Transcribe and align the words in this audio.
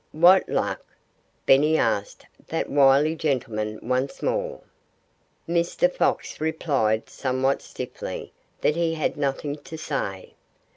"What 0.13 0.49
luck?" 0.49 0.83
Benny 1.45 1.77
asked 1.77 2.25
that 2.47 2.71
wily 2.71 3.13
gentleman 3.13 3.79
once 3.83 4.23
more. 4.23 4.61
Mr. 5.47 5.93
Fox 5.93 6.41
replied 6.41 7.07
somewhat 7.07 7.61
stiffly 7.61 8.33
that 8.61 8.75
he 8.75 8.95
had 8.95 9.15
nothing 9.15 9.57
to 9.57 9.77
say. 9.77 10.33